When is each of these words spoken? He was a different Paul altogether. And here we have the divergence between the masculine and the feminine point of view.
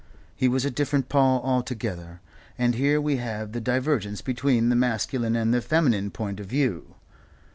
He 0.35 0.47
was 0.47 0.65
a 0.65 0.71
different 0.71 1.09
Paul 1.09 1.43
altogether. 1.43 2.21
And 2.57 2.73
here 2.73 2.99
we 2.99 3.17
have 3.17 3.51
the 3.51 3.61
divergence 3.61 4.23
between 4.23 4.69
the 4.69 4.75
masculine 4.75 5.35
and 5.35 5.53
the 5.53 5.61
feminine 5.61 6.09
point 6.09 6.39
of 6.39 6.47
view. 6.47 6.95